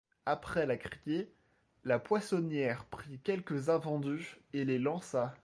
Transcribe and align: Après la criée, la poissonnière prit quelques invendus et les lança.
Après 0.25 0.65
la 0.65 0.77
criée, 0.77 1.31
la 1.83 1.99
poissonnière 1.99 2.85
prit 2.85 3.19
quelques 3.19 3.69
invendus 3.69 4.39
et 4.51 4.65
les 4.65 4.79
lança. 4.79 5.35